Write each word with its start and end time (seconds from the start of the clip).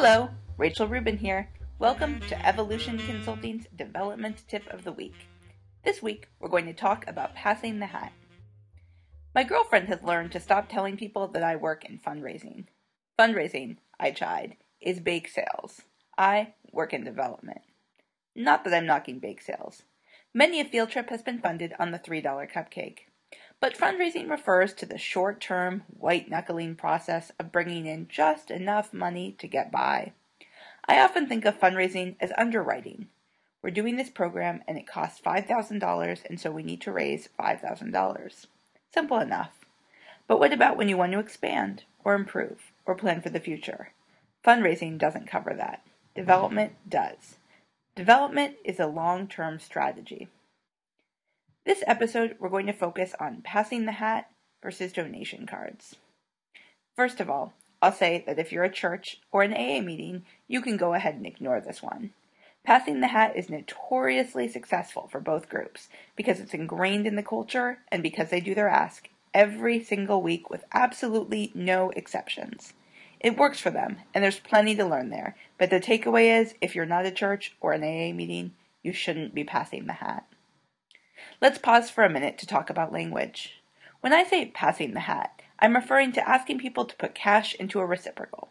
Hello, 0.00 0.28
Rachel 0.56 0.86
Rubin 0.86 1.18
here. 1.18 1.50
Welcome 1.80 2.20
to 2.28 2.46
Evolution 2.46 2.98
Consulting's 2.98 3.66
Development 3.74 4.40
Tip 4.46 4.64
of 4.68 4.84
the 4.84 4.92
Week. 4.92 5.26
This 5.84 6.00
week, 6.00 6.28
we're 6.38 6.48
going 6.48 6.66
to 6.66 6.72
talk 6.72 7.04
about 7.08 7.34
passing 7.34 7.80
the 7.80 7.86
hat. 7.86 8.12
My 9.34 9.42
girlfriend 9.42 9.88
has 9.88 10.00
learned 10.04 10.30
to 10.30 10.40
stop 10.40 10.68
telling 10.68 10.96
people 10.96 11.26
that 11.26 11.42
I 11.42 11.56
work 11.56 11.84
in 11.84 11.98
fundraising. 11.98 12.66
Fundraising, 13.18 13.78
I 13.98 14.12
chide, 14.12 14.58
is 14.80 15.00
bake 15.00 15.26
sales. 15.26 15.82
I 16.16 16.54
work 16.70 16.94
in 16.94 17.02
development. 17.02 17.62
Not 18.36 18.62
that 18.62 18.74
I'm 18.74 18.86
knocking 18.86 19.18
bake 19.18 19.42
sales. 19.42 19.82
Many 20.32 20.60
a 20.60 20.64
field 20.64 20.90
trip 20.90 21.10
has 21.10 21.22
been 21.22 21.40
funded 21.40 21.74
on 21.80 21.90
the 21.90 21.98
$3 21.98 22.22
cupcake. 22.52 22.98
But 23.60 23.76
fundraising 23.76 24.30
refers 24.30 24.72
to 24.74 24.86
the 24.86 24.98
short 24.98 25.40
term, 25.40 25.82
white 25.88 26.30
knuckling 26.30 26.76
process 26.76 27.32
of 27.40 27.50
bringing 27.50 27.86
in 27.86 28.06
just 28.08 28.50
enough 28.50 28.92
money 28.92 29.32
to 29.38 29.48
get 29.48 29.72
by. 29.72 30.12
I 30.86 31.00
often 31.00 31.26
think 31.26 31.44
of 31.44 31.58
fundraising 31.58 32.16
as 32.20 32.32
underwriting. 32.38 33.08
We're 33.62 33.70
doing 33.70 33.96
this 33.96 34.10
program 34.10 34.62
and 34.68 34.78
it 34.78 34.86
costs 34.86 35.20
$5,000 35.20 36.24
and 36.24 36.40
so 36.40 36.52
we 36.52 36.62
need 36.62 36.80
to 36.82 36.92
raise 36.92 37.28
$5,000. 37.38 38.46
Simple 38.94 39.18
enough. 39.18 39.50
But 40.28 40.38
what 40.38 40.52
about 40.52 40.76
when 40.76 40.88
you 40.88 40.96
want 40.96 41.12
to 41.12 41.18
expand 41.18 41.84
or 42.04 42.14
improve 42.14 42.72
or 42.86 42.94
plan 42.94 43.20
for 43.20 43.30
the 43.30 43.40
future? 43.40 43.92
Fundraising 44.44 44.98
doesn't 44.98 45.26
cover 45.26 45.52
that. 45.54 45.82
Development 46.14 46.74
does. 46.88 47.36
Development 47.96 48.54
is 48.64 48.78
a 48.78 48.86
long 48.86 49.26
term 49.26 49.58
strategy. 49.58 50.28
This 51.68 51.84
episode, 51.86 52.36
we're 52.38 52.48
going 52.48 52.64
to 52.64 52.72
focus 52.72 53.14
on 53.20 53.42
passing 53.42 53.84
the 53.84 53.92
hat 53.92 54.30
versus 54.62 54.90
donation 54.90 55.44
cards. 55.46 55.96
First 56.96 57.20
of 57.20 57.28
all, 57.28 57.52
I'll 57.82 57.92
say 57.92 58.24
that 58.26 58.38
if 58.38 58.52
you're 58.52 58.64
a 58.64 58.72
church 58.72 59.20
or 59.30 59.42
an 59.42 59.52
AA 59.52 59.84
meeting, 59.84 60.24
you 60.46 60.62
can 60.62 60.78
go 60.78 60.94
ahead 60.94 61.16
and 61.16 61.26
ignore 61.26 61.60
this 61.60 61.82
one. 61.82 62.14
Passing 62.64 63.02
the 63.02 63.08
hat 63.08 63.36
is 63.36 63.50
notoriously 63.50 64.48
successful 64.48 65.08
for 65.12 65.20
both 65.20 65.50
groups 65.50 65.90
because 66.16 66.40
it's 66.40 66.54
ingrained 66.54 67.06
in 67.06 67.16
the 67.16 67.22
culture 67.22 67.80
and 67.92 68.02
because 68.02 68.30
they 68.30 68.40
do 68.40 68.54
their 68.54 68.70
ask 68.70 69.10
every 69.34 69.84
single 69.84 70.22
week 70.22 70.48
with 70.48 70.64
absolutely 70.72 71.52
no 71.54 71.90
exceptions. 71.90 72.72
It 73.20 73.36
works 73.36 73.60
for 73.60 73.68
them, 73.68 73.98
and 74.14 74.24
there's 74.24 74.40
plenty 74.40 74.74
to 74.76 74.86
learn 74.86 75.10
there, 75.10 75.36
but 75.58 75.68
the 75.68 75.80
takeaway 75.80 76.40
is 76.40 76.54
if 76.62 76.74
you're 76.74 76.86
not 76.86 77.04
a 77.04 77.10
church 77.10 77.54
or 77.60 77.74
an 77.74 77.82
AA 77.82 78.16
meeting, 78.16 78.52
you 78.82 78.94
shouldn't 78.94 79.34
be 79.34 79.44
passing 79.44 79.84
the 79.84 79.92
hat. 79.92 80.24
Let's 81.40 81.58
pause 81.58 81.88
for 81.88 82.02
a 82.02 82.10
minute 82.10 82.36
to 82.38 82.48
talk 82.48 82.68
about 82.68 82.92
language. 82.92 83.62
When 84.00 84.12
I 84.12 84.24
say 84.24 84.46
passing 84.46 84.92
the 84.92 85.00
hat, 85.00 85.40
I'm 85.60 85.76
referring 85.76 86.10
to 86.12 86.28
asking 86.28 86.58
people 86.58 86.84
to 86.84 86.96
put 86.96 87.14
cash 87.14 87.54
into 87.54 87.78
a 87.78 87.86
reciprocal. 87.86 88.50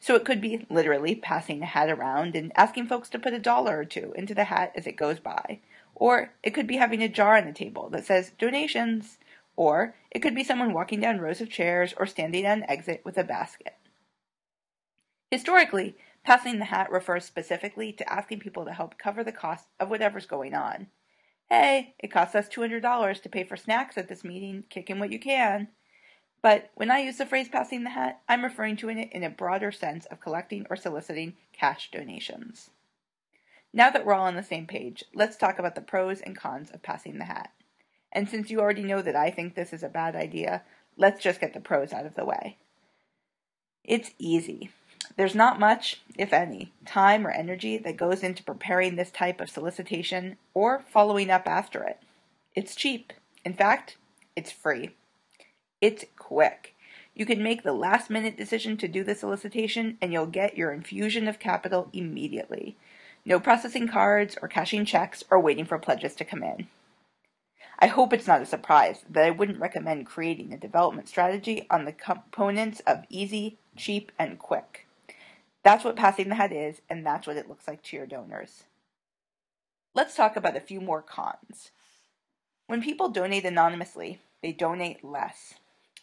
So 0.00 0.14
it 0.14 0.24
could 0.24 0.40
be 0.40 0.66
literally 0.70 1.14
passing 1.14 1.60
a 1.60 1.66
hat 1.66 1.90
around 1.90 2.34
and 2.34 2.50
asking 2.56 2.86
folks 2.86 3.10
to 3.10 3.18
put 3.18 3.34
a 3.34 3.38
dollar 3.38 3.78
or 3.78 3.84
two 3.84 4.14
into 4.16 4.34
the 4.34 4.44
hat 4.44 4.72
as 4.74 4.86
it 4.86 4.96
goes 4.96 5.20
by. 5.20 5.60
Or 5.94 6.32
it 6.42 6.54
could 6.54 6.66
be 6.66 6.78
having 6.78 7.02
a 7.02 7.10
jar 7.10 7.36
on 7.36 7.44
the 7.44 7.52
table 7.52 7.90
that 7.90 8.06
says 8.06 8.32
donations. 8.38 9.18
Or 9.54 9.94
it 10.10 10.20
could 10.20 10.34
be 10.34 10.44
someone 10.44 10.72
walking 10.72 11.00
down 11.00 11.20
rows 11.20 11.42
of 11.42 11.50
chairs 11.50 11.92
or 11.98 12.06
standing 12.06 12.46
at 12.46 12.56
an 12.56 12.64
exit 12.70 13.02
with 13.04 13.18
a 13.18 13.24
basket. 13.24 13.74
Historically, 15.30 15.94
passing 16.24 16.58
the 16.58 16.66
hat 16.66 16.90
refers 16.90 17.26
specifically 17.26 17.92
to 17.92 18.10
asking 18.10 18.40
people 18.40 18.64
to 18.64 18.72
help 18.72 18.96
cover 18.96 19.22
the 19.22 19.30
cost 19.30 19.66
of 19.78 19.90
whatever's 19.90 20.24
going 20.24 20.54
on. 20.54 20.86
Hey, 21.50 21.94
it 21.98 22.10
costs 22.10 22.34
us 22.34 22.48
$200 22.48 23.22
to 23.22 23.28
pay 23.28 23.44
for 23.44 23.56
snacks 23.56 23.98
at 23.98 24.08
this 24.08 24.24
meeting, 24.24 24.64
kick 24.70 24.90
in 24.90 24.98
what 24.98 25.12
you 25.12 25.18
can. 25.18 25.68
But 26.42 26.70
when 26.74 26.90
I 26.90 26.98
use 26.98 27.16
the 27.16 27.26
phrase 27.26 27.48
passing 27.48 27.84
the 27.84 27.90
hat, 27.90 28.20
I'm 28.28 28.44
referring 28.44 28.76
to 28.76 28.90
it 28.90 29.08
in 29.12 29.22
a 29.22 29.30
broader 29.30 29.72
sense 29.72 30.04
of 30.06 30.20
collecting 30.20 30.66
or 30.68 30.76
soliciting 30.76 31.34
cash 31.52 31.90
donations. 31.90 32.70
Now 33.72 33.90
that 33.90 34.04
we're 34.04 34.14
all 34.14 34.26
on 34.26 34.36
the 34.36 34.42
same 34.42 34.66
page, 34.66 35.04
let's 35.14 35.36
talk 35.36 35.58
about 35.58 35.74
the 35.74 35.80
pros 35.80 36.20
and 36.20 36.36
cons 36.36 36.70
of 36.70 36.82
passing 36.82 37.18
the 37.18 37.24
hat. 37.24 37.50
And 38.12 38.28
since 38.28 38.50
you 38.50 38.60
already 38.60 38.84
know 38.84 39.02
that 39.02 39.16
I 39.16 39.30
think 39.30 39.54
this 39.54 39.72
is 39.72 39.82
a 39.82 39.88
bad 39.88 40.14
idea, 40.14 40.62
let's 40.96 41.22
just 41.22 41.40
get 41.40 41.54
the 41.54 41.60
pros 41.60 41.92
out 41.92 42.06
of 42.06 42.14
the 42.14 42.24
way. 42.24 42.58
It's 43.82 44.12
easy. 44.18 44.70
There's 45.16 45.34
not 45.34 45.60
much, 45.60 46.02
if 46.16 46.32
any, 46.32 46.72
time 46.86 47.26
or 47.26 47.30
energy 47.30 47.78
that 47.78 47.96
goes 47.96 48.22
into 48.22 48.42
preparing 48.42 48.96
this 48.96 49.10
type 49.10 49.40
of 49.40 49.50
solicitation 49.50 50.36
or 50.54 50.84
following 50.90 51.30
up 51.30 51.46
after 51.46 51.82
it. 51.82 51.98
It's 52.54 52.74
cheap. 52.74 53.12
In 53.44 53.54
fact, 53.54 53.96
it's 54.36 54.50
free. 54.50 54.90
It's 55.80 56.04
quick. 56.16 56.74
You 57.14 57.26
can 57.26 57.42
make 57.42 57.62
the 57.62 57.72
last 57.72 58.10
minute 58.10 58.36
decision 58.36 58.76
to 58.78 58.88
do 58.88 59.04
the 59.04 59.14
solicitation 59.14 59.98
and 60.00 60.12
you'll 60.12 60.26
get 60.26 60.56
your 60.56 60.72
infusion 60.72 61.28
of 61.28 61.38
capital 61.38 61.88
immediately. 61.92 62.76
No 63.24 63.38
processing 63.40 63.88
cards 63.88 64.36
or 64.42 64.48
cashing 64.48 64.84
checks 64.84 65.22
or 65.30 65.38
waiting 65.40 65.64
for 65.64 65.78
pledges 65.78 66.14
to 66.16 66.24
come 66.24 66.42
in. 66.42 66.66
I 67.78 67.86
hope 67.86 68.12
it's 68.12 68.26
not 68.26 68.42
a 68.42 68.46
surprise 68.46 69.04
that 69.10 69.24
I 69.24 69.30
wouldn't 69.30 69.60
recommend 69.60 70.06
creating 70.06 70.52
a 70.52 70.58
development 70.58 71.08
strategy 71.08 71.66
on 71.70 71.84
the 71.84 71.92
components 71.92 72.80
of 72.86 73.04
easy, 73.08 73.58
cheap, 73.76 74.12
and 74.18 74.38
quick. 74.38 74.83
That's 75.64 75.82
what 75.82 75.96
passing 75.96 76.28
the 76.28 76.34
hat 76.34 76.52
is, 76.52 76.82
and 76.90 77.04
that's 77.04 77.26
what 77.26 77.38
it 77.38 77.48
looks 77.48 77.66
like 77.66 77.82
to 77.84 77.96
your 77.96 78.06
donors. 78.06 78.64
Let's 79.94 80.14
talk 80.14 80.36
about 80.36 80.56
a 80.56 80.60
few 80.60 80.80
more 80.80 81.02
cons. 81.02 81.70
When 82.66 82.82
people 82.82 83.08
donate 83.08 83.44
anonymously, 83.44 84.20
they 84.42 84.52
donate 84.52 85.02
less. 85.02 85.54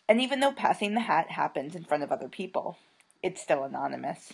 And 0.09 0.19
even 0.19 0.39
though 0.39 0.51
passing 0.51 0.95
the 0.95 1.01
hat 1.01 1.29
happens 1.31 1.75
in 1.75 1.83
front 1.83 2.01
of 2.03 2.11
other 2.11 2.27
people, 2.27 2.77
it's 3.21 3.41
still 3.41 3.63
anonymous. 3.63 4.33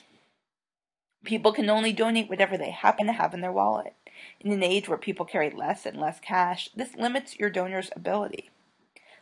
People 1.26 1.52
can 1.52 1.70
only 1.70 1.92
donate 1.92 2.30
whatever 2.30 2.58
they 2.58 2.72
happen 2.72 3.08
to 3.08 3.14
have 3.14 3.34
in 3.34 3.42
their 3.42 3.52
wallet. 3.52 3.96
In 4.40 4.52
an 4.52 4.64
age 4.64 4.88
where 4.88 4.98
people 4.98 5.26
carry 5.26 5.50
less 5.50 5.86
and 5.86 6.00
less 6.00 6.20
cash, 6.20 6.70
this 6.76 6.96
limits 6.96 7.38
your 7.38 7.50
donor's 7.50 7.90
ability. 7.96 8.50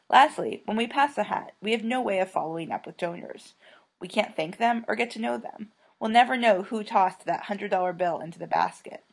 Lastly, 0.10 0.62
when 0.66 0.78
we 0.78 0.86
pass 0.86 1.16
the 1.16 1.24
hat, 1.24 1.54
we 1.62 1.72
have 1.72 1.84
no 1.84 2.00
way 2.00 2.20
of 2.20 2.30
following 2.30 2.72
up 2.72 2.86
with 2.86 2.98
donors. 2.98 3.54
We 4.00 4.08
can't 4.08 4.36
thank 4.36 4.58
them 4.58 4.86
or 4.88 4.96
get 4.96 5.10
to 5.12 5.22
know 5.22 5.38
them. 5.38 5.72
We'll 6.00 6.10
never 6.10 6.36
know 6.38 6.64
who 6.64 6.84
tossed 6.84 7.26
that 7.26 7.46
$100 7.46 7.98
bill 7.98 8.20
into 8.20 8.40
the 8.40 8.48
basket. 8.48 9.04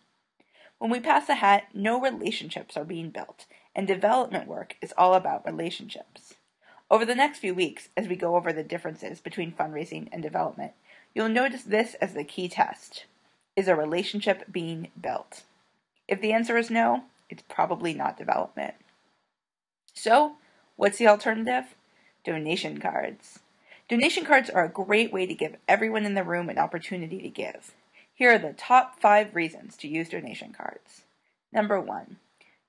When 0.78 0.90
we 0.90 1.00
pass 1.00 1.28
a 1.28 1.36
hat, 1.36 1.68
no 1.72 2.00
relationships 2.00 2.76
are 2.76 2.84
being 2.84 3.10
built, 3.10 3.46
and 3.74 3.86
development 3.86 4.48
work 4.48 4.76
is 4.82 4.92
all 4.98 5.14
about 5.14 5.46
relationships. 5.46 6.34
Over 6.90 7.04
the 7.04 7.14
next 7.14 7.38
few 7.38 7.54
weeks, 7.54 7.88
as 7.96 8.08
we 8.08 8.16
go 8.16 8.36
over 8.36 8.52
the 8.52 8.64
differences 8.64 9.20
between 9.20 9.52
fundraising 9.52 10.08
and 10.12 10.22
development, 10.22 10.72
you'll 11.14 11.28
notice 11.28 11.62
this 11.62 11.94
as 11.94 12.14
the 12.14 12.24
key 12.24 12.48
test. 12.48 13.06
Is 13.54 13.68
a 13.68 13.76
relationship 13.76 14.50
being 14.50 14.88
built? 15.00 15.44
If 16.08 16.20
the 16.20 16.32
answer 16.32 16.56
is 16.56 16.70
no, 16.70 17.04
it's 17.30 17.44
probably 17.48 17.94
not 17.94 18.18
development. 18.18 18.74
So, 19.94 20.32
what's 20.76 20.98
the 20.98 21.06
alternative? 21.06 21.74
Donation 22.24 22.78
cards. 22.78 23.38
Donation 23.88 24.24
cards 24.24 24.48
are 24.48 24.64
a 24.64 24.68
great 24.68 25.12
way 25.12 25.26
to 25.26 25.34
give 25.34 25.56
everyone 25.68 26.04
in 26.04 26.14
the 26.14 26.24
room 26.24 26.48
an 26.48 26.58
opportunity 26.58 27.20
to 27.20 27.28
give. 27.28 27.72
Here 28.14 28.32
are 28.32 28.38
the 28.38 28.52
top 28.52 29.00
five 29.00 29.34
reasons 29.34 29.76
to 29.78 29.88
use 29.88 30.08
donation 30.08 30.54
cards. 30.56 31.02
Number 31.52 31.80
one, 31.80 32.16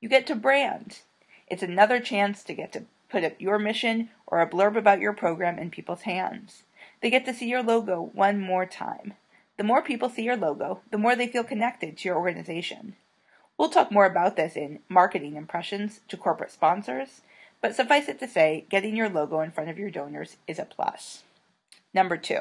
you 0.01 0.09
get 0.09 0.25
to 0.27 0.35
brand. 0.35 0.99
It's 1.47 1.63
another 1.63 1.99
chance 1.99 2.43
to 2.43 2.53
get 2.53 2.73
to 2.73 2.85
put 3.09 3.23
up 3.23 3.39
your 3.39 3.59
mission 3.59 4.09
or 4.25 4.41
a 4.41 4.49
blurb 4.49 4.75
about 4.75 4.99
your 4.99 5.13
program 5.13 5.59
in 5.59 5.69
people's 5.69 6.01
hands. 6.01 6.63
They 7.01 7.09
get 7.09 7.25
to 7.25 7.33
see 7.33 7.47
your 7.47 7.63
logo 7.63 8.11
one 8.13 8.39
more 8.39 8.65
time. 8.65 9.13
The 9.57 9.63
more 9.63 9.83
people 9.83 10.09
see 10.09 10.23
your 10.23 10.35
logo, 10.35 10.81
the 10.89 10.97
more 10.97 11.15
they 11.15 11.27
feel 11.27 11.43
connected 11.43 11.97
to 11.97 12.09
your 12.09 12.17
organization. 12.17 12.95
We'll 13.57 13.69
talk 13.69 13.91
more 13.91 14.05
about 14.05 14.35
this 14.35 14.55
in 14.55 14.79
marketing 14.89 15.35
impressions 15.35 15.99
to 16.07 16.17
corporate 16.17 16.51
sponsors 16.51 17.21
but 17.63 17.73
suffice 17.73 18.09
it 18.09 18.19
to 18.19 18.27
say, 18.27 18.65
getting 18.69 18.93
your 18.93 19.07
logo 19.07 19.39
in 19.39 19.49
front 19.49 19.69
of 19.69 19.79
your 19.79 19.89
donors 19.89 20.35
is 20.47 20.59
a 20.59 20.65
plus. 20.65 21.23
Number 21.93 22.17
two, 22.17 22.39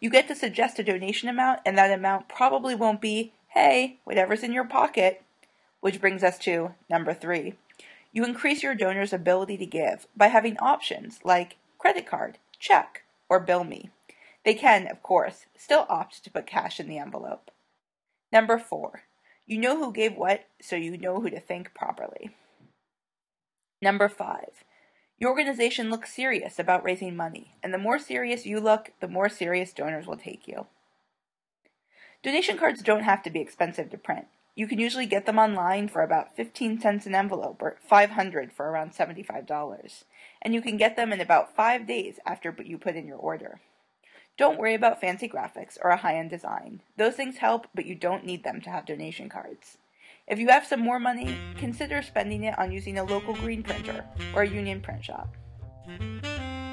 you 0.00 0.10
get 0.10 0.26
to 0.26 0.34
suggest 0.34 0.80
a 0.80 0.82
donation 0.82 1.28
amount, 1.28 1.60
and 1.64 1.78
that 1.78 1.92
amount 1.92 2.28
probably 2.28 2.74
won't 2.74 3.00
be, 3.00 3.32
hey, 3.50 3.98
whatever's 4.02 4.42
in 4.42 4.52
your 4.52 4.64
pocket. 4.64 5.22
Which 5.78 6.00
brings 6.00 6.24
us 6.24 6.36
to 6.40 6.74
number 6.90 7.14
three. 7.14 7.54
You 8.12 8.24
increase 8.24 8.64
your 8.64 8.74
donor's 8.74 9.12
ability 9.12 9.56
to 9.58 9.66
give 9.66 10.08
by 10.16 10.26
having 10.26 10.58
options 10.58 11.20
like 11.22 11.56
credit 11.78 12.06
card, 12.06 12.38
check, 12.58 13.04
or 13.28 13.38
bill 13.38 13.62
me. 13.62 13.90
They 14.44 14.54
can, 14.54 14.88
of 14.88 15.00
course, 15.00 15.46
still 15.56 15.86
opt 15.88 16.24
to 16.24 16.30
put 16.30 16.48
cash 16.48 16.80
in 16.80 16.88
the 16.88 16.98
envelope. 16.98 17.52
Number 18.32 18.58
four, 18.58 19.04
you 19.46 19.58
know 19.58 19.76
who 19.76 19.92
gave 19.92 20.16
what, 20.16 20.46
so 20.60 20.74
you 20.74 20.98
know 20.98 21.20
who 21.20 21.30
to 21.30 21.38
thank 21.38 21.72
properly. 21.72 22.30
Number 23.82 24.08
five, 24.08 24.64
your 25.18 25.30
organization 25.30 25.90
looks 25.90 26.14
serious 26.14 26.58
about 26.58 26.84
raising 26.84 27.16
money, 27.16 27.54
and 27.62 27.72
the 27.72 27.78
more 27.78 27.98
serious 27.98 28.44
you 28.44 28.60
look, 28.60 28.92
the 29.00 29.08
more 29.08 29.28
serious 29.28 29.72
donors 29.72 30.06
will 30.06 30.16
take 30.16 30.46
you. 30.46 30.66
Donation 32.22 32.58
cards 32.58 32.82
don't 32.82 33.04
have 33.04 33.22
to 33.22 33.30
be 33.30 33.40
expensive 33.40 33.90
to 33.90 33.96
print. 33.96 34.26
You 34.54 34.66
can 34.66 34.78
usually 34.78 35.06
get 35.06 35.24
them 35.24 35.38
online 35.38 35.88
for 35.88 36.02
about 36.02 36.36
15 36.36 36.80
cents 36.80 37.06
an 37.06 37.14
envelope 37.14 37.62
or 37.62 37.78
500 37.88 38.52
for 38.52 38.68
around 38.68 38.92
$75. 38.92 40.04
And 40.42 40.52
you 40.52 40.60
can 40.60 40.76
get 40.76 40.96
them 40.96 41.12
in 41.12 41.20
about 41.20 41.56
5 41.56 41.86
days 41.86 42.18
after 42.26 42.54
you 42.62 42.76
put 42.76 42.96
in 42.96 43.06
your 43.06 43.16
order. 43.16 43.60
Don't 44.36 44.58
worry 44.58 44.74
about 44.74 45.00
fancy 45.00 45.28
graphics 45.28 45.78
or 45.82 45.90
a 45.90 45.96
high 45.96 46.16
end 46.16 46.28
design. 46.28 46.82
Those 46.98 47.14
things 47.14 47.38
help, 47.38 47.68
but 47.74 47.86
you 47.86 47.94
don't 47.94 48.26
need 48.26 48.44
them 48.44 48.60
to 48.62 48.70
have 48.70 48.84
donation 48.84 49.30
cards. 49.30 49.78
If 50.30 50.38
you 50.38 50.48
have 50.48 50.64
some 50.64 50.80
more 50.80 51.00
money, 51.00 51.36
consider 51.58 52.00
spending 52.02 52.44
it 52.44 52.56
on 52.56 52.70
using 52.70 52.98
a 52.98 53.04
local 53.04 53.34
green 53.34 53.64
printer 53.64 54.04
or 54.32 54.42
a 54.42 54.48
union 54.48 54.80
print 54.80 55.04
shop. 55.04 55.34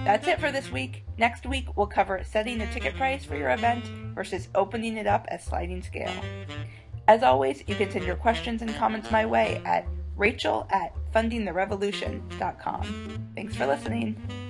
That's 0.05 0.27
it 0.27 0.39
for 0.39 0.51
this 0.51 0.71
week. 0.71 1.03
Next 1.17 1.47
week, 1.47 1.75
we'll 1.75 1.87
cover 1.87 2.21
setting 2.23 2.59
the 2.59 2.67
ticket 2.67 2.95
price 2.95 3.25
for 3.25 3.35
your 3.35 3.49
event 3.49 3.83
versus 4.13 4.47
opening 4.53 4.97
it 4.97 5.07
up 5.07 5.25
at 5.29 5.43
sliding 5.43 5.81
scale. 5.81 6.13
As 7.07 7.23
always, 7.23 7.63
you 7.65 7.73
can 7.73 7.89
send 7.89 8.05
your 8.05 8.15
questions 8.15 8.61
and 8.61 8.75
comments 8.75 9.09
my 9.09 9.25
way 9.25 9.59
at 9.65 9.87
rachel 10.15 10.67
at 10.69 10.93
fundingtherevolution.com. 11.11 13.29
Thanks 13.35 13.55
for 13.55 13.65
listening. 13.65 14.46